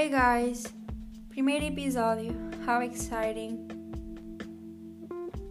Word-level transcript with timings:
Hey 0.00 0.08
guys! 0.08 0.64
Primeiro 1.28 1.66
episódio, 1.66 2.32
how 2.66 2.80
exciting! 2.80 3.68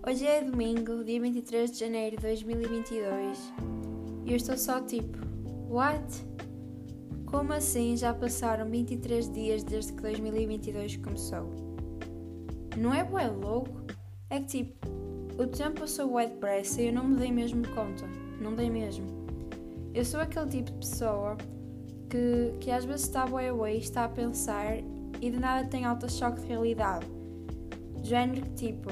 Hoje 0.04 0.26
é 0.26 0.42
domingo, 0.42 1.04
dia 1.04 1.22
23 1.22 1.72
de 1.72 1.78
janeiro 1.78 2.16
de 2.16 2.24
2022 2.24 3.54
e 4.26 4.32
eu 4.32 4.36
estou 4.36 4.58
só 4.58 4.82
tipo, 4.82 5.20
what? 5.70 6.04
Como 7.28 7.54
assim 7.54 7.96
já 7.96 8.12
passaram 8.12 8.68
23 8.68 9.32
dias 9.32 9.64
desde 9.64 9.94
que 9.94 10.02
2022 10.02 10.96
começou? 10.96 11.48
Não 12.76 12.92
é 12.92 13.04
bué 13.04 13.28
louco? 13.28 13.84
É 14.32 14.40
que 14.40 14.48
tipo, 14.48 14.88
o 15.38 15.46
tempo 15.46 15.82
passou 15.82 16.10
bué 16.10 16.26
depressa 16.26 16.82
e 16.82 16.88
eu 16.88 16.94
não 16.94 17.08
me 17.08 17.18
dei 17.18 17.32
mesmo 17.32 17.68
conta, 17.68 18.08
não 18.42 18.56
dei 18.56 18.72
mesmo. 18.72 19.06
Eu 19.94 20.04
sou 20.04 20.20
aquele 20.20 20.48
tipo 20.48 20.72
de 20.72 20.78
pessoa 20.80 21.38
que, 22.10 22.54
que 22.60 22.72
às 22.72 22.84
vezes 22.84 23.04
está 23.04 23.26
bué 23.26 23.50
away, 23.50 23.78
está 23.78 24.06
a 24.06 24.10
pensar 24.10 24.78
e 25.22 25.30
de 25.30 25.40
nada 25.40 25.68
tem 25.68 25.86
alta 25.86 26.08
choque 26.08 26.42
de 26.42 26.48
realidade. 26.48 27.06
Género 28.04 28.42
que 28.42 28.52
tipo. 28.52 28.90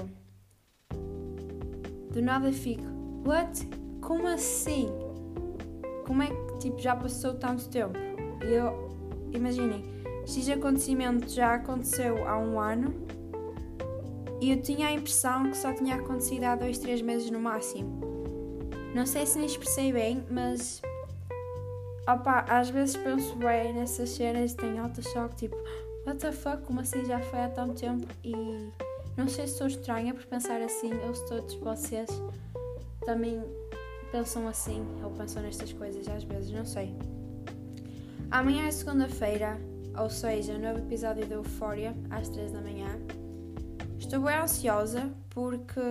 Do 2.12 2.22
nada 2.22 2.52
fico. 2.52 2.84
What? 3.26 3.68
Como 4.02 4.28
assim? 4.28 4.90
Como 6.06 6.22
é 6.22 6.28
que 6.28 6.60
tipo, 6.60 6.80
já 6.80 6.96
passou 6.96 7.34
tanto 7.34 7.68
tempo? 7.70 7.98
E 8.46 8.54
eu. 8.54 8.88
Imaginem, 9.34 9.84
X 10.26 10.50
acontecimento 10.50 11.30
já 11.30 11.56
aconteceu 11.56 12.28
há 12.28 12.38
um 12.38 12.60
ano 12.60 12.94
e 14.40 14.52
eu 14.52 14.62
tinha 14.62 14.88
a 14.88 14.94
impressão 14.94 15.50
que 15.50 15.58
só 15.58 15.74
tinha 15.74 15.96
acontecido 15.96 16.44
há 16.44 16.56
dois, 16.56 16.78
três 16.78 17.02
meses 17.02 17.30
no 17.30 17.40
máximo. 17.40 18.00
Não 18.94 19.06
sei 19.06 19.26
se 19.26 19.38
me 19.38 19.46
expressei 19.46 19.92
bem, 19.92 20.24
mas 20.30 20.82
Opa, 22.08 22.46
às 22.48 22.70
vezes 22.70 22.96
penso 22.96 23.36
bem 23.36 23.74
nessas 23.74 24.12
cenas 24.12 24.54
e 24.54 24.56
tenho 24.56 24.82
alto 24.82 25.02
choque, 25.02 25.36
tipo, 25.36 25.58
what 26.06 26.18
the 26.20 26.32
fuck, 26.32 26.64
como 26.64 26.80
assim 26.80 27.04
já 27.06 27.20
foi 27.20 27.40
há 27.40 27.50
tanto 27.50 27.74
tempo? 27.74 28.08
E 28.24 28.32
não 29.18 29.28
sei 29.28 29.46
se 29.46 29.58
sou 29.58 29.68
estranha 29.68 30.14
por 30.14 30.26
pensar 30.26 30.62
assim, 30.62 30.94
ou 31.06 31.14
se 31.14 31.28
todos 31.28 31.56
vocês 31.56 32.10
também 33.06 33.44
pensam 34.10 34.48
assim, 34.48 34.86
ou 35.04 35.12
pensam 35.12 35.44
nestas 35.44 35.74
coisas 35.74 36.08
às 36.08 36.24
vezes, 36.24 36.50
não 36.52 36.66
sei. 36.66 36.96
Amanhã 38.32 38.68
é 38.68 38.72
segunda-feira, 38.72 39.60
ou 39.98 40.10
seja, 40.10 40.58
novo 40.58 40.80
episódio 40.80 41.26
da 41.26 41.36
Euphoria, 41.36 41.94
às 42.10 42.30
3 42.30 42.54
da 42.54 42.62
manhã. 42.62 42.88
Estou 44.00 44.22
bem 44.22 44.38
ansiosa 44.38 45.12
porque 45.30 45.82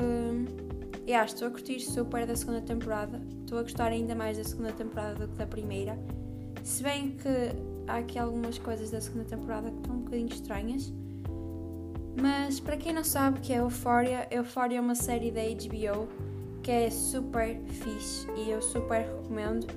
yeah, 1.06 1.26
estou 1.26 1.48
a 1.48 1.50
curtir 1.50 1.80
super 1.80 2.26
da 2.26 2.34
segunda 2.34 2.62
temporada. 2.62 3.20
Estou 3.46 3.60
a 3.60 3.62
gostar 3.62 3.92
ainda 3.92 4.12
mais 4.12 4.36
da 4.36 4.42
segunda 4.42 4.72
temporada 4.72 5.14
do 5.14 5.28
que 5.28 5.36
da 5.36 5.46
primeira. 5.46 5.96
Se 6.64 6.82
bem 6.82 7.12
que 7.12 7.28
há 7.86 7.98
aqui 7.98 8.18
algumas 8.18 8.58
coisas 8.58 8.90
da 8.90 9.00
segunda 9.00 9.24
temporada 9.24 9.70
que 9.70 9.76
estão 9.76 9.94
um 9.94 9.98
bocadinho 10.00 10.28
estranhas. 10.28 10.92
Mas 12.20 12.58
para 12.58 12.76
quem 12.76 12.92
não 12.92 13.04
sabe 13.04 13.38
o 13.38 13.40
que 13.40 13.52
é 13.52 13.58
Euphoria, 13.58 14.26
Euphoria 14.32 14.78
é 14.78 14.80
uma 14.80 14.96
série 14.96 15.30
da 15.30 15.42
HBO 15.42 16.08
que 16.60 16.72
é 16.72 16.90
super 16.90 17.56
fixe 17.68 18.26
e 18.36 18.50
eu 18.50 18.60
super 18.60 19.02
recomendo. 19.02 19.68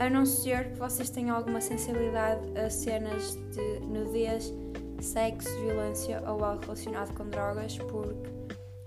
A 0.00 0.10
não 0.10 0.26
ser 0.26 0.72
que 0.72 0.78
vocês 0.80 1.10
tenham 1.10 1.36
alguma 1.36 1.60
sensibilidade 1.60 2.40
a 2.58 2.68
cenas 2.68 3.38
de 3.52 3.86
nudez, 3.86 4.52
sexo, 5.00 5.48
violência 5.60 6.20
ou 6.28 6.44
algo 6.44 6.60
relacionado 6.62 7.14
com 7.14 7.24
drogas, 7.30 7.78
porque 7.78 8.40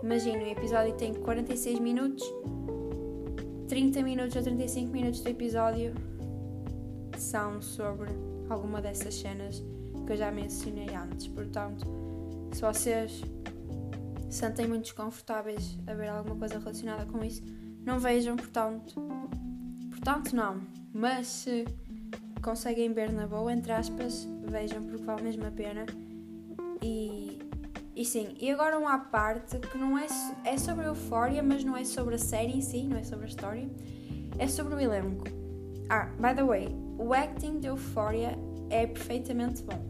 Imagina, 0.03 0.43
o 0.43 0.47
episódio 0.47 0.93
tem 0.95 1.13
46 1.13 1.79
minutos, 1.79 2.29
30 3.73 4.03
minutos 4.03 4.35
ou 4.35 4.43
35 4.43 4.93
minutos 4.93 5.21
do 5.21 5.29
episódio 5.29 5.95
são 7.17 7.59
sobre 7.59 8.11
alguma 8.47 8.79
dessas 8.79 9.15
cenas 9.15 9.63
que 10.05 10.13
eu 10.13 10.15
já 10.15 10.31
mencionei 10.31 10.93
antes. 10.93 11.27
Portanto, 11.27 11.83
se 12.51 12.61
vocês 12.61 13.23
se 14.29 14.37
sentem 14.37 14.67
muito 14.67 14.83
desconfortáveis 14.83 15.75
a 15.87 15.95
ver 15.95 16.09
alguma 16.09 16.35
coisa 16.35 16.59
relacionada 16.59 17.07
com 17.07 17.23
isso, 17.23 17.41
não 17.83 17.97
vejam, 17.97 18.35
portanto. 18.35 18.93
Portanto, 19.89 20.35
não. 20.35 20.61
Mas 20.93 21.25
se 21.25 21.65
conseguem 22.43 22.93
ver 22.93 23.11
na 23.11 23.25
boa, 23.25 23.51
entre 23.51 23.71
aspas, 23.71 24.27
vejam 24.51 24.83
porque 24.83 25.03
vale 25.03 25.23
mesmo 25.23 25.47
a 25.47 25.51
pena. 25.51 25.87
E 26.79 27.22
e 28.03 28.05
sim, 28.05 28.35
e 28.37 28.51
agora 28.51 28.77
uma 28.77 28.99
parte 28.99 29.57
que 29.59 29.77
não 29.77 29.97
é, 29.97 30.07
é 30.43 30.57
sobre 30.57 30.83
a 30.83 30.87
Euphoria, 30.89 31.41
mas 31.41 31.63
não 31.63 31.77
é 31.77 31.85
sobre 31.85 32.15
a 32.15 32.17
série 32.17 32.51
em 32.51 32.59
si, 32.59 32.83
não 32.83 32.97
é 32.97 33.03
sobre 33.03 33.23
a 33.23 33.29
história, 33.29 33.65
é 34.37 34.45
sobre 34.45 34.75
o 34.75 34.79
elenco. 34.81 35.23
Ah, 35.89 36.09
by 36.19 36.35
the 36.35 36.43
way, 36.43 36.67
o 36.97 37.13
acting 37.13 37.61
de 37.61 37.67
Euphoria 37.67 38.37
é 38.69 38.85
perfeitamente 38.87 39.63
bom. 39.63 39.81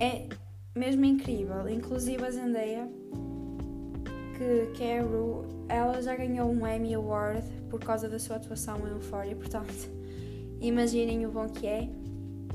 É 0.00 0.26
mesmo 0.74 1.04
incrível. 1.04 1.68
Inclusive 1.68 2.24
a 2.24 2.30
Zendaya, 2.32 2.88
que, 4.36 4.72
que 4.76 4.82
é 4.82 4.98
a 4.98 5.02
Ru, 5.04 5.44
ela 5.68 6.02
já 6.02 6.16
ganhou 6.16 6.50
um 6.50 6.66
Emmy 6.66 6.94
Award 6.94 7.46
por 7.70 7.78
causa 7.78 8.08
da 8.08 8.18
sua 8.18 8.36
atuação 8.36 8.76
em 8.88 8.90
Euphoria, 8.90 9.36
portanto, 9.38 9.88
imaginem 10.60 11.24
o 11.24 11.30
bom 11.30 11.48
que 11.48 11.68
é. 11.68 11.88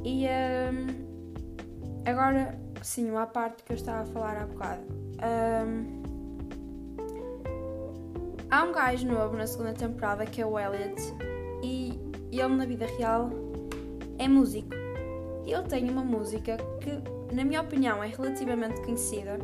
E 0.03 0.25
um, 0.28 2.03
agora 2.06 2.59
sim, 2.81 3.09
uma 3.09 3.28
parte 3.28 3.64
que 3.64 3.72
eu 3.72 3.75
estava 3.75 4.02
a 4.02 4.06
falar 4.06 4.38
há 4.38 4.46
bocado. 4.46 4.81
Um, 5.24 6.02
há 8.50 8.64
um 8.64 8.72
gajo 8.72 9.08
novo 9.08 9.36
na 9.38 9.47
segunda 9.47 9.74
temporada 9.74 10.25
que 10.25 10.42
é 10.42 10.46
o 10.46 10.59
Elliot 10.59 11.02
e 11.64 12.00
ele 12.31 12.56
na 12.56 12.66
vida 12.66 12.86
real 12.97 13.30
é 14.18 14.28
músico. 14.28 14.70
Ele 15.46 15.64
tem 15.64 15.90
uma 15.90 16.03
música 16.03 16.58
que, 16.80 17.36
na 17.36 17.44
minha 17.44 17.62
opinião, 17.62 18.03
é 18.03 18.08
relativamente 18.08 18.81
conhecida 18.81 19.40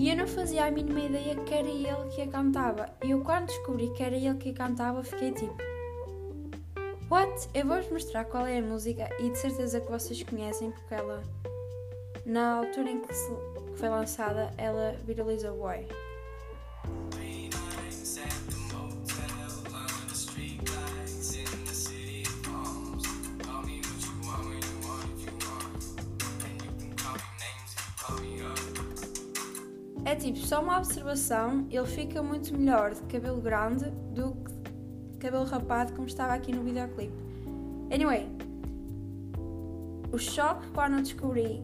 e 0.00 0.08
eu 0.08 0.16
não 0.16 0.26
fazia 0.26 0.64
a 0.64 0.70
mínima 0.70 1.00
ideia 1.00 1.36
que 1.36 1.52
era 1.52 1.68
ele 1.68 2.08
que 2.14 2.22
a 2.22 2.26
cantava. 2.26 2.88
E 3.04 3.10
eu, 3.10 3.20
quando 3.20 3.48
descobri 3.48 3.90
que 3.90 4.02
era 4.02 4.16
ele 4.16 4.34
que 4.38 4.48
a 4.48 4.54
cantava, 4.54 5.02
fiquei 5.04 5.30
tipo: 5.32 5.54
What? 7.10 7.50
Eu 7.52 7.66
vou-vos 7.66 7.90
mostrar 7.90 8.24
qual 8.24 8.46
é 8.46 8.58
a 8.58 8.62
música 8.62 9.10
e 9.18 9.28
de 9.28 9.36
certeza 9.36 9.78
que 9.78 9.90
vocês 9.90 10.22
conhecem 10.22 10.70
porque 10.70 10.94
ela 10.94 11.22
na 12.24 12.58
altura 12.58 12.90
em 12.90 13.00
que, 13.00 13.14
se, 13.14 13.30
que 13.72 13.78
foi 13.78 13.88
lançada, 13.88 14.52
ela 14.56 14.94
viralizou 15.04 15.56
bué. 15.56 15.86
É 30.04 30.16
tipo, 30.16 30.38
só 30.38 30.60
uma 30.60 30.76
observação, 30.76 31.68
ele 31.70 31.86
fica 31.86 32.20
muito 32.20 32.52
melhor 32.58 32.94
de 32.94 33.02
cabelo 33.02 33.40
grande 33.40 33.88
do 34.12 34.32
que 34.32 34.52
de 35.12 35.18
cabelo 35.18 35.44
rapado 35.44 35.92
como 35.92 36.08
estava 36.08 36.34
aqui 36.34 36.52
no 36.52 36.64
videoclipe. 36.64 37.14
Anyway, 37.92 38.26
o 40.10 40.18
choque 40.18 40.66
quando 40.70 41.00
descobri 41.00 41.62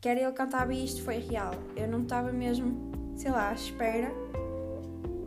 que 0.00 0.08
era 0.08 0.20
ele 0.20 0.32
cantava 0.32 0.72
isto 0.72 1.02
foi 1.02 1.18
real. 1.18 1.52
Eu 1.76 1.86
não 1.86 2.02
estava 2.02 2.32
mesmo, 2.32 2.90
sei 3.16 3.30
lá, 3.30 3.50
à 3.50 3.54
espera 3.54 4.10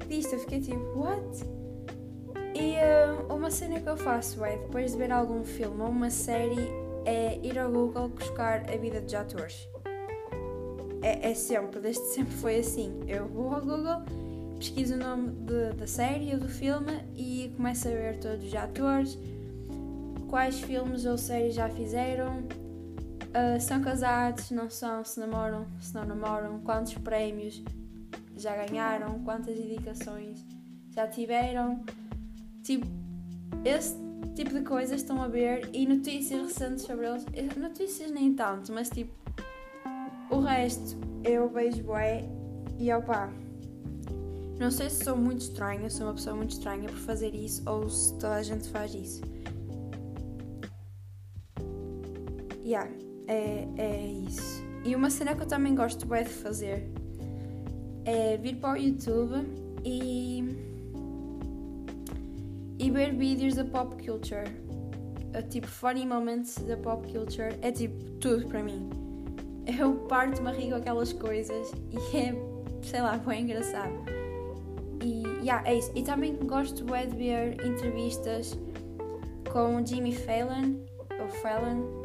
disto. 0.07 0.33
Eu 0.33 0.39
fiquei 0.39 0.61
tipo, 0.61 0.99
what? 0.99 1.45
E 2.55 2.75
uh, 2.75 3.33
uma 3.33 3.51
cena 3.51 3.79
que 3.79 3.87
eu 3.87 3.97
faço 3.97 4.43
é, 4.43 4.57
depois 4.57 4.91
de 4.91 4.97
ver 4.97 5.11
algum 5.11 5.43
filme 5.43 5.81
ou 5.81 5.89
uma 5.89 6.09
série, 6.09 6.69
é 7.05 7.39
ir 7.43 7.57
ao 7.57 7.71
Google 7.71 8.09
buscar 8.09 8.69
a 8.69 8.77
vida 8.77 8.99
dos 9.01 9.13
atores. 9.13 9.67
É, 11.01 11.31
é 11.31 11.33
sempre, 11.33 11.79
desde 11.79 12.03
sempre 12.13 12.33
foi 12.33 12.59
assim. 12.59 12.99
Eu 13.07 13.27
vou 13.27 13.53
ao 13.53 13.61
Google, 13.61 14.01
pesquiso 14.57 14.95
o 14.95 14.97
nome 14.97 15.31
de, 15.31 15.73
da 15.73 15.85
série 15.85 16.33
ou 16.33 16.39
do 16.39 16.47
filme 16.47 16.93
e 17.15 17.53
começo 17.57 17.87
a 17.87 17.91
ver 17.91 18.19
todos 18.19 18.43
os 18.43 18.55
atores, 18.55 19.19
quais 20.29 20.59
filmes 20.61 21.05
ou 21.05 21.17
séries 21.17 21.55
já 21.55 21.69
fizeram, 21.69 22.43
Uh, 23.33 23.59
são 23.59 23.81
casados, 23.81 24.51
não 24.51 24.69
são, 24.69 25.03
se 25.03 25.19
namoram, 25.19 25.65
se 25.81 25.95
não 25.95 26.05
namoram, 26.05 26.59
quantos 26.59 26.93
prémios 26.93 27.63
já 28.37 28.55
ganharam, 28.55 29.23
quantas 29.23 29.57
indicações 29.57 30.45
já 30.91 31.07
tiveram. 31.07 31.83
Tipo, 32.61 32.85
esse 33.65 33.95
tipo 34.35 34.51
de 34.51 34.61
coisas 34.61 35.01
estão 35.01 35.19
a 35.19 35.27
ver 35.27 35.67
e 35.73 35.87
notícias 35.87 36.43
recentes 36.43 36.85
sobre 36.85 37.07
eles. 37.07 37.25
Eh, 37.33 37.59
notícias 37.59 38.11
nem 38.11 38.35
tanto, 38.35 38.71
mas 38.71 38.87
tipo, 38.91 39.11
o 40.29 40.39
resto 40.39 40.95
eu 41.23 41.49
vejo 41.49 41.81
bué 41.81 42.23
e 42.77 42.93
opa. 42.93 43.31
Não 44.59 44.69
sei 44.69 44.91
se 44.91 45.05
sou 45.05 45.17
muito 45.17 45.41
estranha, 45.41 45.89
sou 45.89 46.05
uma 46.05 46.13
pessoa 46.13 46.35
muito 46.35 46.51
estranha 46.51 46.87
por 46.87 46.99
fazer 46.99 47.33
isso 47.33 47.67
ou 47.67 47.89
se 47.89 48.13
toda 48.13 48.35
a 48.35 48.43
gente 48.43 48.69
faz 48.69 48.93
isso. 48.93 49.21
Yeah 52.63 53.12
é, 53.27 53.67
é 53.77 54.07
isso. 54.27 54.63
E 54.83 54.95
uma 54.95 55.09
cena 55.09 55.35
que 55.35 55.43
eu 55.43 55.47
também 55.47 55.75
gosto 55.75 56.05
bem 56.05 56.23
de 56.23 56.29
fazer 56.29 56.89
é 58.05 58.37
vir 58.37 58.57
para 58.57 58.73
o 58.73 58.77
YouTube 58.77 59.47
e, 59.83 60.43
e 62.77 62.91
ver 62.91 63.15
vídeos 63.15 63.55
da 63.55 63.63
pop 63.63 63.95
culture. 64.05 64.43
a, 65.33 65.41
tipo 65.41 65.67
funny 65.67 66.05
moments 66.05 66.57
da 66.59 66.75
pop 66.77 67.11
culture 67.11 67.57
é 67.61 67.71
tipo 67.71 68.03
tudo 68.19 68.47
para 68.47 68.61
mim. 68.63 68.89
Eu 69.79 69.95
parto-me 70.09 70.49
a 70.49 70.51
rir 70.51 70.69
com 70.69 70.75
aquelas 70.75 71.13
coisas 71.13 71.71
e 71.91 71.97
é, 72.17 72.35
sei 72.81 73.01
lá, 73.01 73.17
bem 73.17 73.43
engraçado. 73.43 73.93
E 75.01 75.23
yeah, 75.41 75.67
é 75.67 75.75
isso. 75.75 75.91
E 75.95 76.03
também 76.03 76.35
gosto 76.35 76.83
de 76.83 77.15
ver 77.15 77.65
entrevistas 77.65 78.57
com 79.51 79.85
Jimmy 79.85 80.15
Fallon, 80.15 80.75
ou 81.19 81.29
Fallon, 81.41 82.02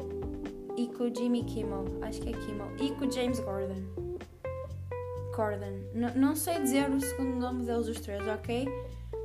e 0.79 0.87
com 0.87 1.05
o 1.05 1.15
Jimmy 1.15 1.43
Kimmel, 1.43 1.85
acho 2.03 2.21
que 2.21 2.29
é 2.29 2.33
Kimmel, 2.33 2.69
e 2.79 2.93
com 2.93 3.07
o 3.07 3.11
James 3.11 3.41
Gordon. 3.41 3.83
Gordon. 5.35 5.81
Não 6.15 6.37
sei 6.37 6.61
dizer 6.61 6.89
o 6.89 7.01
segundo 7.01 7.37
nome 7.37 7.65
deles 7.65 7.89
os 7.89 7.99
três, 8.01 8.23
ok? 8.29 8.69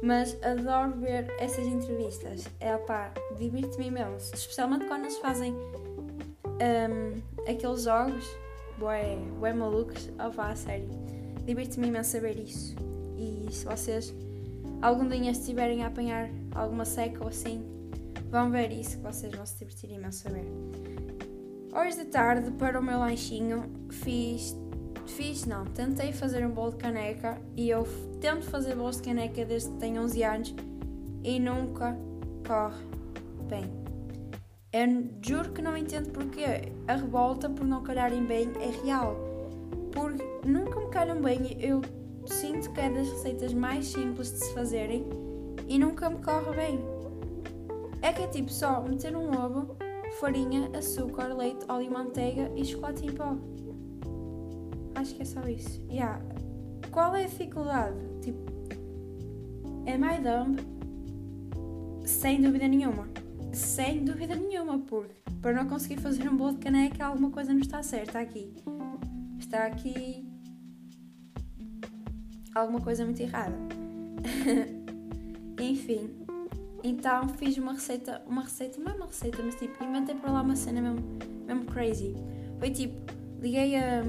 Mas 0.02 0.36
adoro 0.44 1.00
ver 1.00 1.32
essas 1.40 1.66
entrevistas. 1.68 2.46
É 2.60 2.76
pá, 2.76 3.14
divirto-me 3.38 3.88
imenso. 3.88 4.34
Especialmente 4.34 4.86
quando 4.86 5.04
eles 5.04 5.18
fazem 5.20 5.54
um, 5.54 7.22
aqueles 7.50 7.84
jogos 7.84 8.26
bué, 8.78 9.16
bué 9.40 9.54
malucos. 9.54 10.10
Opá, 10.28 10.50
a 10.50 10.56
sério. 10.56 10.90
Divirto-me 11.46 11.88
imenso 11.88 12.18
a 12.18 12.20
ver 12.20 12.38
isso. 12.38 12.76
E 13.18 13.48
se 13.52 13.66
vocês 13.66 14.14
algum 14.82 15.08
dia 15.08 15.32
estiverem 15.32 15.84
a 15.84 15.88
apanhar 15.88 16.30
alguma 16.54 16.86
seca 16.86 17.22
ou 17.22 17.30
assim, 17.30 17.64
vão 18.30 18.52
ver 18.52 18.72
isso 18.72 18.98
que 18.98 19.04
vocês 19.04 19.34
vão 19.34 19.46
se 19.46 19.58
divertir 19.60 19.92
imenso 19.92 20.28
a 20.28 20.32
ver. 20.32 20.46
Hoje 21.76 21.98
de 21.98 22.06
tarde, 22.06 22.52
para 22.52 22.80
o 22.80 22.84
meu 22.84 23.00
lanchinho, 23.00 23.64
fiz. 23.90 24.56
Fiz, 25.08 25.44
não, 25.48 25.66
tentei 25.66 26.14
fazer 26.14 26.46
um 26.46 26.52
bolo 26.52 26.70
de 26.70 26.78
caneca 26.78 27.42
e 27.58 27.68
eu 27.68 27.84
tento 28.22 28.46
fazer 28.46 28.76
bolos 28.76 28.98
de 28.98 29.02
caneca 29.02 29.44
desde 29.44 29.72
que 29.72 29.78
tenho 29.78 30.04
11 30.04 30.24
anos 30.24 30.56
e 31.24 31.40
nunca 31.40 31.98
corre 32.48 32.86
bem. 33.50 33.64
Eu 34.72 35.10
juro 35.20 35.52
que 35.52 35.64
não 35.64 35.76
entendo 35.76 36.12
porque 36.12 36.44
a 36.88 36.96
revolta 36.96 37.50
por 37.50 37.66
não 37.66 37.82
calharem 37.82 38.24
bem 38.24 38.52
é 38.62 38.86
real. 38.86 39.18
Porque 39.92 40.24
nunca 40.48 40.80
me 40.80 40.90
calham 40.90 41.20
bem, 41.20 41.58
eu 41.60 41.82
sinto 42.28 42.72
que 42.72 42.82
é 42.82 42.90
das 42.92 43.10
receitas 43.10 43.52
mais 43.52 43.88
simples 43.88 44.32
de 44.32 44.46
se 44.46 44.54
fazerem 44.54 45.08
e 45.68 45.80
nunca 45.80 46.08
me 46.08 46.24
corre 46.24 46.56
bem. 46.56 46.80
É 48.00 48.14
que 48.14 48.22
é 48.22 48.28
tipo 48.28 48.52
só 48.52 48.80
meter 48.82 49.16
um 49.16 49.30
ovo, 49.30 49.76
farinha, 50.20 50.70
açúcar, 50.78 51.34
leite, 51.34 51.66
óleo, 51.68 51.92
manteiga 51.92 52.52
e 52.56 52.66
chocolate 52.66 53.06
em 53.06 53.12
pó. 53.12 53.36
Acho 54.96 55.16
que 55.16 55.22
é 55.22 55.26
só 55.26 55.48
isso. 55.48 55.82
Yeah. 55.90 56.22
Qual 56.92 57.16
é 57.16 57.24
a 57.24 57.28
dificuldade? 57.28 57.98
Tipo, 58.22 58.52
é 59.86 59.98
my 59.98 60.20
dumb? 60.20 60.58
Sem 62.06 62.42
dúvida 62.42 62.68
nenhuma. 62.68 63.08
Sem 63.52 64.04
dúvida 64.04 64.36
nenhuma, 64.36 64.80
porque 64.80 65.22
para 65.42 65.54
não 65.54 65.68
conseguir 65.68 66.00
fazer 66.00 66.30
um 66.30 66.38
bolo 66.38 66.54
de 66.54 66.60
caneca 66.60 67.06
alguma 67.06 67.30
coisa 67.30 67.54
não 67.54 67.62
está 67.62 67.84
certa 67.84 68.20
aqui. 68.20 68.54
Está 69.40 69.66
aqui 69.66 70.26
alguma 72.56 72.80
coisa 72.82 73.04
muito 73.06 73.22
errada. 73.22 73.58
Enfim, 75.60 76.23
então 76.84 77.30
fiz 77.30 77.58
uma 77.58 77.74
receita, 77.74 78.22
uma 78.28 78.44
receita, 78.44 78.80
não 78.80 78.92
é 78.92 78.96
uma 78.96 79.06
receita, 79.06 79.42
mas 79.42 79.56
tipo, 79.56 79.84
inventei 79.84 80.16
para 80.16 80.32
lá 80.32 80.42
uma 80.42 80.56
cena 80.56 80.82
mesmo, 80.82 81.04
mesmo 81.48 81.66
crazy. 81.66 82.16
Foi 82.60 82.70
tipo, 82.70 82.96
liguei 83.40 83.76
a, 83.78 84.04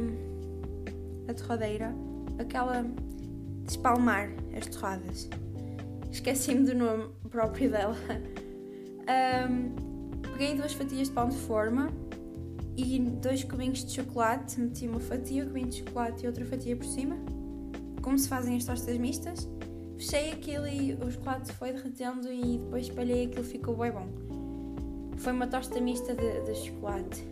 a 1.29 1.35
torradeira, 1.35 1.95
aquela 2.39 2.83
de 2.83 3.71
espalmar 3.71 4.31
as 4.57 4.67
torradas. 4.67 5.29
Esqueci-me 6.11 6.65
do 6.65 6.75
nome 6.75 7.11
próprio 7.35 7.71
dela. 7.71 7.97
Um, 9.05 10.31
peguei 10.33 10.55
duas 10.55 10.73
fatias 10.73 11.09
de 11.09 11.13
pão 11.13 11.29
de 11.29 11.37
forma 11.37 11.91
e 12.75 12.99
dois 12.99 13.45
cubinhos 13.45 13.85
de 13.85 13.93
chocolate. 13.93 14.59
Meti 14.59 14.89
uma 14.89 14.99
fatia, 14.99 15.45
um 15.45 15.49
cubinho 15.49 15.69
de 15.69 15.81
chocolate 15.81 16.25
e 16.25 16.27
outra 16.27 16.43
fatia 16.47 16.75
por 16.75 16.87
cima. 16.87 17.15
Como 18.01 18.19
se 18.19 18.27
fazem 18.27 18.57
as 18.57 18.65
tostas 18.65 18.97
mistas. 18.97 19.47
Fechei 19.97 20.33
aquilo 20.33 20.67
e 20.67 20.95
o 20.95 21.11
chocolate 21.11 21.53
foi 21.53 21.73
derretendo 21.73 22.31
e 22.33 22.59
depois 22.59 22.89
espalhei 22.89 23.27
aquilo 23.27 23.45
ficou 23.45 23.77
bem 23.77 23.93
bom. 23.93 24.09
Foi 25.19 25.33
uma 25.33 25.47
tosta 25.47 25.81
mista 25.81 26.15
de, 26.15 26.41
de 26.43 26.55
chocolate. 26.55 27.25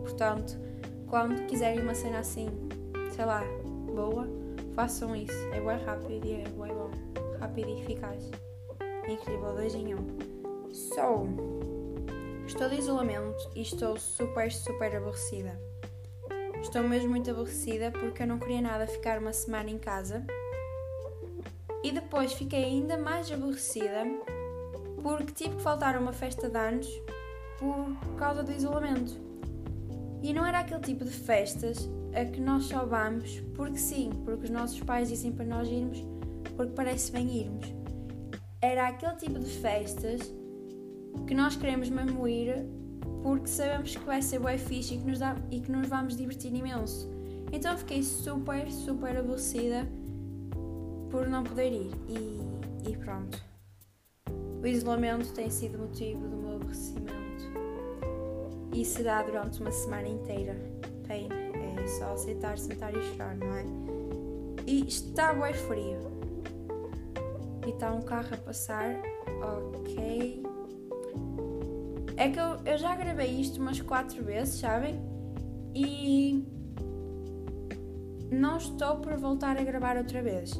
Portanto, 0.00 0.58
quando 1.06 1.46
quiserem 1.46 1.80
uma 1.80 1.94
cena 1.94 2.18
assim, 2.18 2.48
sei 3.14 3.24
lá, 3.24 3.42
boa, 3.94 4.28
façam 4.74 5.14
isso. 5.14 5.38
É 5.52 5.60
bem 5.60 5.84
rápido 5.84 6.24
e 6.24 6.32
é 6.32 6.44
bem 6.44 6.74
bom. 6.74 6.90
Rápido 7.38 7.68
e 7.68 7.80
eficaz. 7.80 8.30
Incrível, 9.08 9.54
dois 9.54 9.74
em 9.74 9.94
um. 9.94 10.06
So, 10.72 11.26
estou 12.46 12.68
de 12.68 12.76
isolamento 12.76 13.50
e 13.54 13.62
estou 13.62 13.96
super, 13.96 14.52
super 14.52 14.96
aborrecida. 14.96 15.58
Estou 16.60 16.82
mesmo 16.82 17.10
muito 17.10 17.30
aborrecida 17.30 17.90
porque 17.90 18.22
eu 18.22 18.26
não 18.26 18.38
queria 18.38 18.60
nada 18.60 18.86
ficar 18.86 19.18
uma 19.18 19.32
semana 19.32 19.70
em 19.70 19.78
casa. 19.78 20.26
E 21.82 21.92
depois 21.92 22.32
fiquei 22.32 22.64
ainda 22.64 22.96
mais 22.96 23.30
aborrecida 23.30 24.04
porque 25.02 25.32
tive 25.32 25.56
que 25.56 25.62
faltar 25.62 25.96
a 25.96 26.00
uma 26.00 26.12
festa 26.12 26.48
de 26.48 26.58
anos 26.58 26.88
por 27.58 28.16
causa 28.16 28.42
do 28.42 28.52
isolamento. 28.52 29.18
E 30.22 30.32
não 30.32 30.44
era 30.44 30.60
aquele 30.60 30.80
tipo 30.80 31.04
de 31.04 31.10
festas 31.10 31.88
a 32.12 32.24
que 32.24 32.40
nós 32.40 32.64
só 32.64 32.84
vamos 32.84 33.40
porque 33.54 33.78
sim, 33.78 34.10
porque 34.24 34.44
os 34.44 34.50
nossos 34.50 34.80
pais 34.80 35.08
dizem 35.08 35.32
para 35.32 35.44
nós 35.44 35.68
irmos, 35.68 36.04
porque 36.56 36.72
parece 36.72 37.12
bem 37.12 37.42
irmos. 37.42 37.72
Era 38.60 38.88
aquele 38.88 39.14
tipo 39.14 39.38
de 39.38 39.50
festas 39.58 40.32
que 41.26 41.34
nós 41.34 41.56
queremos 41.56 41.88
mesmo 41.88 42.26
ir 42.26 42.66
porque 43.22 43.48
sabemos 43.48 43.96
que 43.96 44.04
vai 44.04 44.22
ser 44.22 44.40
bem 44.40 44.58
fixe 44.58 44.94
e 44.94 44.98
que 44.98 45.04
nos, 45.04 45.18
dá, 45.18 45.36
e 45.50 45.60
que 45.60 45.70
nos 45.70 45.88
vamos 45.88 46.16
divertir 46.16 46.52
imenso. 46.54 47.08
Então 47.52 47.76
fiquei 47.76 48.02
super, 48.02 48.70
super 48.70 49.16
aborrecida 49.16 49.86
por 51.10 51.26
não 51.26 51.44
poder 51.44 51.72
ir 51.72 51.90
e, 52.08 52.90
e 52.90 52.96
pronto. 52.96 53.42
O 54.62 54.66
isolamento 54.66 55.32
tem 55.32 55.48
sido 55.50 55.78
motivo 55.78 56.26
do 56.26 56.36
meu 56.36 56.56
aborrecimento 56.56 57.18
e 58.74 58.84
será 58.84 59.22
durante 59.22 59.60
uma 59.60 59.72
semana 59.72 60.08
inteira. 60.08 60.56
Pain, 61.06 61.28
é 61.30 61.86
só 61.86 62.12
aceitar, 62.12 62.58
sentar 62.58 62.94
e 62.94 63.02
chorar, 63.02 63.36
não 63.36 63.54
é? 63.54 63.64
E 64.66 64.86
está 64.86 65.32
bem 65.32 65.54
frio. 65.54 65.98
E 67.66 67.70
está 67.70 67.92
um 67.92 68.02
carro 68.02 68.28
a 68.32 68.36
passar, 68.36 68.96
ok. 69.74 70.42
É 72.16 72.28
que 72.30 72.38
eu, 72.38 72.56
eu 72.64 72.76
já 72.76 72.94
gravei 72.96 73.40
isto 73.40 73.60
umas 73.60 73.80
quatro 73.80 74.22
vezes, 74.24 74.60
sabem? 74.60 75.00
E 75.74 76.44
não 78.30 78.58
estou 78.58 78.96
por 78.96 79.16
voltar 79.16 79.56
a 79.56 79.62
gravar 79.62 79.96
outra 79.96 80.20
vez. 80.20 80.52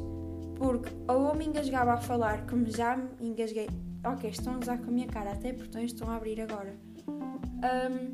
Porque 0.59 0.89
ou 1.07 1.29
eu 1.29 1.35
me 1.35 1.45
engasgava 1.45 1.93
a 1.93 1.97
falar, 1.97 2.45
como 2.45 2.69
já 2.69 2.97
me 2.97 3.29
engasguei. 3.29 3.69
Ok, 4.05 4.29
estão 4.29 4.55
a 4.55 4.59
usar 4.59 4.77
com 4.77 4.89
a 4.89 4.91
minha 4.91 5.07
cara, 5.07 5.31
até 5.31 5.53
portões 5.53 5.93
estão 5.93 6.09
a 6.09 6.17
abrir 6.17 6.41
agora. 6.41 6.75
Um, 7.07 8.11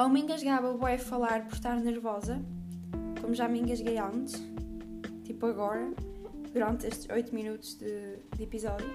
ou 0.00 0.08
me 0.10 0.20
engasgava 0.20 0.70
o 0.70 0.86
a 0.86 0.98
falar 0.98 1.46
por 1.46 1.54
estar 1.54 1.76
nervosa, 1.80 2.40
como 3.20 3.32
já 3.32 3.48
me 3.48 3.60
engasguei 3.60 3.96
antes, 3.96 4.42
tipo 5.24 5.46
agora, 5.46 5.90
durante 6.52 6.86
estes 6.86 7.08
8 7.08 7.34
minutos 7.34 7.76
de, 7.76 8.18
de 8.36 8.42
episódio. 8.42 8.86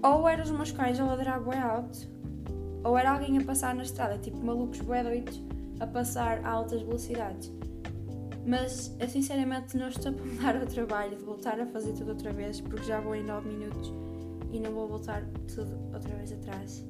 Ou 0.00 0.28
eram 0.28 0.44
os 0.44 0.50
meus 0.50 0.70
cães 0.70 1.00
a 1.00 1.04
ladrar 1.04 1.42
bué 1.42 1.58
alto, 1.58 2.08
ou 2.84 2.96
era 2.96 3.12
alguém 3.12 3.38
a 3.38 3.44
passar 3.44 3.74
na 3.74 3.82
estrada, 3.82 4.16
tipo 4.18 4.38
malucos 4.44 4.80
bué 4.80 5.02
doidos 5.02 5.42
a 5.80 5.86
passar 5.86 6.44
a 6.44 6.50
altas 6.50 6.82
velocidades. 6.82 7.52
Mas 8.44 8.94
eu 8.98 9.08
sinceramente 9.08 9.76
não 9.76 9.88
estou 9.88 10.12
para 10.12 10.24
me 10.24 10.36
dar 10.36 10.66
trabalho 10.66 11.16
de 11.16 11.24
voltar 11.24 11.60
a 11.60 11.66
fazer 11.66 11.92
tudo 11.92 12.10
outra 12.10 12.32
vez, 12.32 12.60
porque 12.60 12.84
já 12.84 13.00
vou 13.00 13.14
em 13.14 13.22
9 13.22 13.48
minutos 13.48 13.92
e 14.52 14.58
não 14.58 14.72
vou 14.72 14.88
voltar 14.88 15.24
tudo 15.54 15.78
outra 15.94 16.14
vez 16.16 16.32
atrás. 16.32 16.84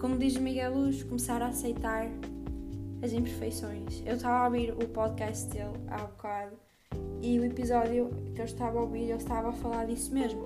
Como 0.00 0.16
diz 0.16 0.36
o 0.36 0.40
Miguel 0.40 0.74
Luz, 0.74 1.02
começar 1.02 1.42
a 1.42 1.48
aceitar 1.48 2.06
as 3.02 3.12
imperfeições. 3.12 4.02
Eu 4.06 4.14
estava 4.14 4.36
a 4.36 4.44
ouvir 4.44 4.72
o 4.72 4.88
podcast 4.88 5.48
dele 5.50 5.72
há 5.88 5.98
bocado 5.98 6.56
e 7.20 7.38
o 7.38 7.44
episódio 7.44 8.10
que 8.34 8.40
eu 8.40 8.44
estava 8.44 8.78
a 8.78 8.82
ouvir, 8.82 9.02
ele 9.02 9.14
estava 9.14 9.48
a 9.48 9.52
falar 9.52 9.86
disso 9.86 10.14
mesmo, 10.14 10.40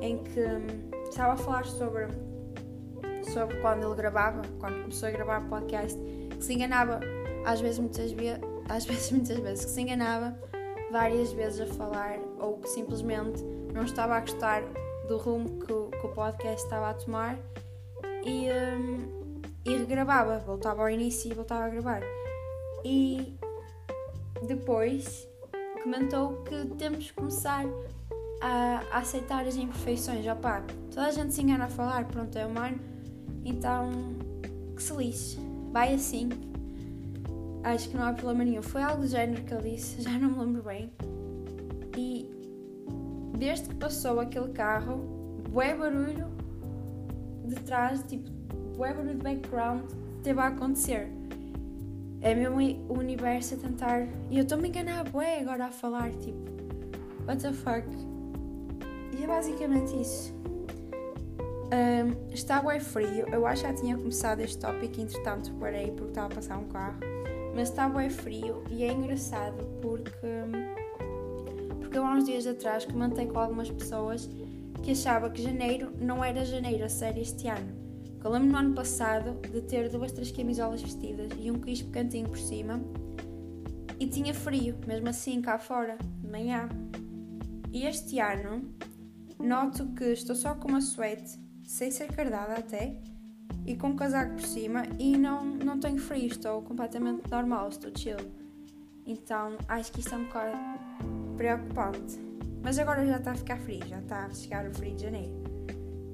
em 0.00 0.18
que 0.24 0.40
hum, 0.40 0.90
estava 1.08 1.34
a 1.34 1.36
falar 1.36 1.64
sobre, 1.66 2.08
sobre 3.32 3.56
quando 3.60 3.86
ele 3.86 3.94
gravava, 3.94 4.42
quando 4.58 4.82
começou 4.82 5.08
a 5.08 5.12
gravar 5.12 5.48
podcast, 5.48 5.98
que 6.30 6.44
se 6.44 6.52
enganava 6.52 6.98
às 7.44 7.60
vezes 7.60 7.78
muitas 7.78 8.10
vezes, 8.10 8.40
às 8.68 8.84
vezes 8.84 9.10
muitas 9.12 9.38
vezes, 9.38 9.64
que 9.64 9.70
se 9.70 9.80
enganava 9.80 10.36
várias 10.90 11.32
vezes 11.32 11.60
a 11.60 11.66
falar 11.74 12.18
ou 12.38 12.58
que 12.58 12.68
simplesmente 12.68 13.42
não 13.72 13.82
estava 13.82 14.16
a 14.16 14.20
gostar 14.20 14.62
do 15.08 15.18
rumo 15.18 15.60
que 15.60 15.72
o, 15.72 15.90
que 15.90 16.06
o 16.06 16.08
podcast 16.10 16.64
estava 16.64 16.90
a 16.90 16.94
tomar 16.94 17.38
e, 18.24 18.48
um, 18.50 19.42
e 19.64 19.76
regravava, 19.76 20.38
voltava 20.38 20.82
ao 20.82 20.90
início 20.90 21.30
e 21.30 21.34
voltava 21.34 21.64
a 21.64 21.68
gravar. 21.68 22.02
E 22.84 23.36
depois 24.46 25.28
comentou 25.82 26.42
que 26.42 26.66
temos 26.76 27.06
que 27.06 27.12
começar 27.12 27.64
a, 28.40 28.82
aceitar 28.98 29.46
as 29.46 29.56
imperfeições. 29.56 30.26
Opá, 30.26 30.62
Toda 30.90 31.06
a 31.06 31.10
gente 31.10 31.34
se 31.34 31.42
engana 31.42 31.66
a 31.66 31.68
falar, 31.68 32.04
pronto, 32.06 32.36
é 32.36 32.46
humano. 32.46 32.78
Então, 33.44 33.90
que 34.74 34.82
se 34.82 34.92
lixe. 34.94 35.38
Vai 35.72 35.94
assim. 35.94 36.28
Acho 37.66 37.90
que 37.90 37.96
não 37.96 38.04
há 38.04 38.12
problema 38.12 38.44
nenhum. 38.44 38.62
Foi 38.62 38.80
algo 38.80 39.02
do 39.02 39.08
género 39.08 39.42
que 39.42 39.52
ele 39.52 39.70
disse, 39.70 40.00
já 40.00 40.12
não 40.12 40.30
me 40.30 40.38
lembro 40.38 40.62
bem. 40.62 40.92
E 41.96 42.30
desde 43.36 43.70
que 43.70 43.74
passou 43.74 44.20
aquele 44.20 44.52
carro, 44.52 44.98
bué 45.50 45.74
barulho 45.74 46.28
de 47.44 47.56
trás, 47.56 48.04
tipo, 48.04 48.30
bué 48.76 48.94
barulho 48.94 49.16
de 49.16 49.22
background, 49.22 49.82
teve 50.22 50.38
a 50.38 50.46
acontecer. 50.46 51.10
É 52.20 52.36
mesmo 52.36 52.60
o 52.88 53.00
universo 53.00 53.54
a 53.54 53.58
tentar. 53.58 54.06
E 54.30 54.38
eu 54.38 54.44
estou-me 54.44 54.66
a 54.66 54.68
enganar 54.68 55.10
bué 55.10 55.40
agora 55.40 55.66
a 55.66 55.72
falar, 55.72 56.10
tipo, 56.12 56.38
what 57.26 57.42
the 57.42 57.52
fuck. 57.52 57.84
E 59.18 59.24
é 59.24 59.26
basicamente 59.26 60.00
isso. 60.00 60.32
Um, 61.66 62.32
está 62.32 62.62
bué 62.62 62.78
frio. 62.78 63.26
Eu 63.32 63.44
acho 63.44 63.62
que 63.62 63.68
já 63.68 63.74
tinha 63.74 63.96
começado 63.96 64.38
este 64.38 64.56
tópico, 64.56 65.00
entretanto 65.00 65.52
parei 65.54 65.90
porque 65.90 66.10
estava 66.10 66.28
a 66.28 66.36
passar 66.36 66.58
um 66.58 66.68
carro. 66.68 67.15
Mas 67.56 67.70
está 67.70 67.88
bué 67.88 68.10
frio 68.10 68.62
e 68.70 68.84
é 68.84 68.92
engraçado 68.92 69.64
porque. 69.80 70.26
Porque 71.80 71.96
eu 71.96 72.04
há 72.04 72.12
uns 72.12 72.26
dias 72.26 72.46
atrás 72.46 72.84
comentei 72.84 73.26
com 73.26 73.38
algumas 73.38 73.70
pessoas 73.70 74.28
que 74.82 74.90
achava 74.90 75.30
que 75.30 75.40
janeiro 75.40 75.90
não 75.98 76.22
era 76.22 76.44
janeiro 76.44 76.84
a 76.84 76.88
sério 76.90 77.22
este 77.22 77.48
ano. 77.48 77.74
Eu 78.22 78.30
lembro 78.30 78.50
no 78.50 78.58
ano 78.58 78.74
passado 78.74 79.40
de 79.40 79.62
ter 79.62 79.88
duas, 79.88 80.12
três 80.12 80.30
camisolas 80.30 80.82
vestidas 80.82 81.30
e 81.40 81.50
um 81.50 81.58
quispo 81.58 81.90
cantinho 81.90 82.28
por 82.28 82.38
cima 82.38 82.78
e 83.98 84.06
tinha 84.06 84.34
frio, 84.34 84.76
mesmo 84.86 85.08
assim 85.08 85.40
cá 85.40 85.58
fora, 85.58 85.96
de 86.20 86.28
manhã. 86.28 86.68
E 87.72 87.86
este 87.86 88.20
ano 88.20 88.70
noto 89.38 89.94
que 89.94 90.04
estou 90.04 90.36
só 90.36 90.54
com 90.54 90.68
uma 90.68 90.82
suéte, 90.82 91.40
sem 91.64 91.90
ser 91.90 92.08
cardada 92.08 92.52
até, 92.52 93.00
e 93.66 93.76
com 93.76 93.88
um 93.88 93.96
casaco 93.96 94.34
por 94.34 94.42
cima 94.42 94.84
e 94.98 95.16
não, 95.16 95.44
não 95.44 95.78
tenho 95.80 95.98
frio, 95.98 96.26
estou 96.26 96.62
completamente 96.62 97.28
normal, 97.30 97.68
estou 97.68 97.90
chill. 97.94 98.16
Então 99.04 99.56
acho 99.68 99.92
que 99.92 100.00
isto 100.00 100.14
é 100.14 100.18
um 100.18 100.24
bocado 100.24 100.56
preocupante. 101.36 102.18
Mas 102.62 102.78
agora 102.78 103.04
já 103.06 103.16
está 103.16 103.32
a 103.32 103.34
ficar 103.34 103.58
frio, 103.58 103.80
já 103.86 103.98
está 103.98 104.26
a 104.26 104.30
chegar 104.30 104.66
o 104.66 104.74
frio 104.74 104.94
de 104.94 105.02
janeiro. 105.02 105.32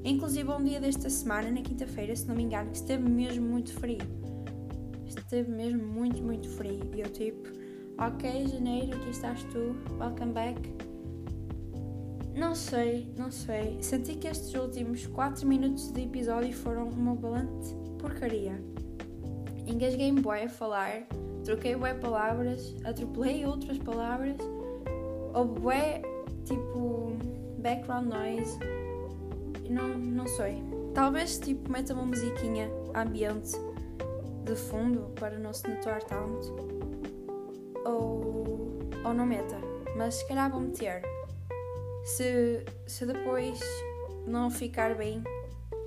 Inclusive 0.05 0.51
um 0.51 0.63
dia 0.65 0.81
desta 0.81 1.09
semana, 1.09 1.51
na 1.51 1.63
quinta-feira, 1.63 2.15
se 2.17 2.27
não 2.27 2.35
me 2.35 2.43
engano, 2.43 2.71
que 2.71 2.77
esteve 2.77 3.09
mesmo 3.09 3.47
muito 3.47 3.73
frio. 3.73 4.01
Esteve 5.07 5.51
mesmo 5.51 5.87
muito, 5.87 6.23
muito 6.23 6.49
frio. 6.49 6.81
E 6.95 7.01
eu 7.01 7.09
tipo, 7.11 7.49
ok, 7.99 8.49
janeiro, 8.49 8.97
aqui 8.97 9.11
estás 9.11 9.45
tu, 9.45 9.77
welcome 9.99 10.33
back. 10.33 10.92
Não 12.43 12.57
sei, 12.57 13.09
não 13.17 13.31
sei. 13.31 13.79
Senti 13.81 14.17
que 14.17 14.27
estes 14.27 14.53
últimos 14.55 15.07
4 15.07 15.47
minutos 15.47 15.93
de 15.93 16.03
episódio 16.03 16.53
foram 16.53 16.89
uma 16.89 17.15
valente 17.15 17.73
porcaria. 18.01 18.61
Engasguei-me 19.65 20.21
bué 20.21 20.43
a 20.43 20.49
falar, 20.49 21.07
troquei 21.45 21.77
bué 21.77 21.95
palavras, 21.95 22.75
atropelei 22.85 23.47
outras 23.47 23.79
palavras, 23.79 24.37
houve 25.33 25.61
bué 25.61 26.03
tipo 26.45 27.13
background 27.59 28.09
noise. 28.09 28.59
Não, 29.71 29.97
não 29.97 30.27
sei. 30.27 30.65
Talvez 30.95 31.39
tipo 31.39 31.71
meta 31.71 31.95
uma 31.95 32.07
musiquinha 32.07 32.69
ambiente 32.93 33.53
de 34.45 34.57
fundo 34.57 35.13
para 35.15 35.39
não 35.39 35.53
se 35.53 35.69
notar 35.69 36.03
tanto. 36.03 36.57
Ou, 37.87 38.81
ou 39.05 39.15
não 39.15 39.27
meta. 39.27 39.57
Mas 39.97 40.17
se 40.17 40.27
calhar 40.27 40.51
vou 40.51 40.61
meter. 40.61 41.03
Se, 42.05 42.65
se 42.87 43.07
depois 43.07 43.61
não 44.27 44.51
ficar 44.51 44.95
bem, 44.95 45.23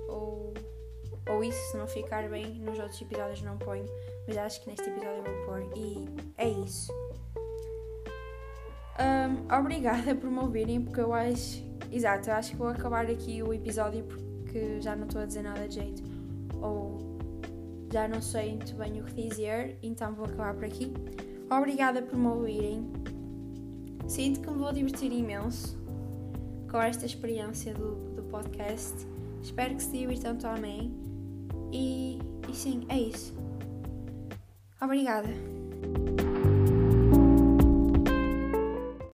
ou, 0.08 0.54
ou 1.28 1.44
isso, 1.44 1.58
se 1.70 1.76
não 1.76 1.86
ficar 1.86 2.28
bem, 2.28 2.54
nos 2.60 2.78
outros 2.78 3.00
episódios 3.00 3.42
não 3.42 3.58
ponho. 3.58 3.86
Mas 4.26 4.36
acho 4.38 4.62
que 4.62 4.70
neste 4.70 4.88
episódio 4.88 5.22
vou 5.22 5.46
pôr. 5.46 5.62
E 5.76 6.08
é 6.38 6.48
isso. 6.48 6.92
Um, 8.98 9.54
obrigada 9.54 10.14
por 10.14 10.30
me 10.30 10.38
ouvirem, 10.38 10.82
porque 10.82 11.00
eu 11.00 11.12
acho. 11.12 11.64
Exato, 11.92 12.30
eu 12.30 12.34
acho 12.34 12.50
que 12.52 12.56
vou 12.56 12.68
acabar 12.68 13.06
aqui 13.06 13.42
o 13.42 13.52
episódio 13.52 14.02
porque 14.04 14.80
já 14.80 14.96
não 14.96 15.06
estou 15.06 15.20
a 15.20 15.26
dizer 15.26 15.42
nada 15.42 15.68
de 15.68 15.74
jeito. 15.74 16.02
Ou 16.60 17.18
já 17.92 18.08
não 18.08 18.20
sei 18.20 18.56
muito 18.56 18.74
bem 18.74 19.00
o 19.00 19.04
que 19.04 19.28
dizer, 19.28 19.78
então 19.82 20.14
vou 20.14 20.24
acabar 20.26 20.54
por 20.54 20.64
aqui. 20.64 20.92
Obrigada 21.50 22.02
por 22.02 22.18
me 22.18 22.26
ouvirem. 22.26 22.90
Sinto 24.08 24.40
que 24.40 24.50
me 24.50 24.56
vou 24.56 24.72
divertir 24.72 25.12
imenso 25.12 25.85
com 26.76 26.82
esta 26.82 27.06
experiência 27.06 27.72
do, 27.72 27.94
do 28.14 28.22
podcast. 28.24 28.94
Espero 29.42 29.74
que 29.76 29.82
se 29.82 29.92
divirtam 29.92 30.36
também. 30.36 30.92
E, 31.72 32.18
e 32.46 32.54
sim, 32.54 32.84
é 32.90 32.98
isso. 32.98 33.34
Obrigada. 34.78 35.30